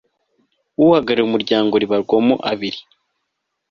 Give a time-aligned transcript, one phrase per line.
[0.83, 2.79] uhagarariye umuryango ribarwamo abiri